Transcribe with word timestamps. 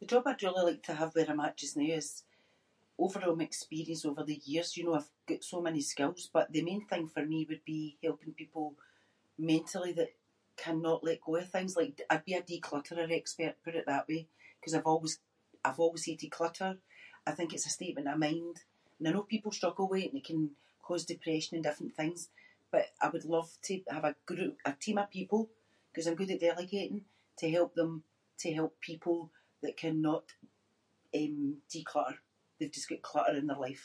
The 0.00 0.06
job 0.12 0.24
I’d 0.30 0.42
really 0.44 0.64
like 0.70 0.82
to 0.86 0.94
have 1.00 1.14
where 1.14 1.30
I’m 1.30 1.44
at 1.46 1.60
just 1.62 1.76
now 1.80 1.92
is- 2.02 2.20
over 3.04 3.20
all 3.24 3.40
my 3.40 3.48
experience 3.48 4.02
over 4.10 4.22
the 4.26 4.40
years, 4.50 4.70
you 4.76 4.84
know, 4.84 4.96
I’ve 4.98 5.12
got 5.30 5.42
so 5.52 5.58
many 5.68 5.82
skills, 5.92 6.20
but 6.36 6.46
the 6.54 6.68
main 6.70 6.82
thing 6.90 7.04
for 7.14 7.24
me 7.32 7.38
would 7.48 7.64
be 7.74 7.82
helping 8.06 8.32
people 8.40 8.66
mentally 9.52 9.92
that 9.98 10.12
cannot 10.64 11.04
let 11.08 11.24
go 11.26 11.32
of 11.40 11.48
things. 11.54 11.72
Like, 11.80 11.94
I’d 12.12 12.28
be 12.28 12.34
a 12.36 12.48
declutterer 12.52 13.10
expert, 13.20 13.54
put 13.64 13.78
it 13.80 13.86
that 13.88 14.08
way. 14.10 14.20
‘Cause 14.62 14.74
I’ve 14.76 14.88
always- 14.92 15.20
I’ve 15.66 15.82
always 15.84 16.06
hated 16.08 16.36
clutter, 16.38 16.72
I 17.28 17.32
think 17.34 17.50
it’s 17.50 17.68
a 17.70 17.76
statement 17.78 18.08
of 18.10 18.22
mind 18.30 18.56
and 18.98 19.04
I 19.08 19.12
know 19.12 19.24
people 19.34 19.52
struggle 19.58 19.86
with 19.88 20.02
it 20.04 20.10
and 20.10 20.18
it 20.20 20.28
can 20.30 20.42
cause 20.88 21.04
depression 21.12 21.54
and 21.56 21.64
different 21.66 21.94
things, 21.96 22.20
but 22.72 22.84
I 23.00 23.06
would 23.12 23.24
love 23.36 23.50
to 23.66 23.74
have 23.94 24.04
a 24.08 24.14
group- 24.30 24.60
a 24.64 24.72
team 24.84 24.98
of 25.02 25.08
people, 25.18 25.40
‘cause 25.94 26.06
I’m 26.06 26.16
good 26.20 26.32
at 26.34 26.40
delegating, 26.48 27.00
to 27.40 27.50
help 27.56 27.70
them 27.74 27.92
to 28.42 28.48
help 28.58 28.72
people 28.90 29.18
that 29.62 29.76
cannot, 29.82 30.24
um, 31.18 31.40
declutter. 31.74 32.18
They’ve 32.58 32.76
just 32.78 32.88
got 32.90 33.08
clutter 33.10 33.36
in 33.40 33.48
their 33.48 33.62
life. 33.68 33.84